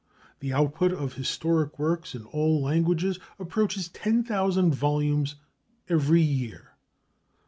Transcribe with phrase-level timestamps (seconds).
[0.39, 5.35] The output of historic works in all languages approaches ten thousand volumes
[5.89, 6.71] every year.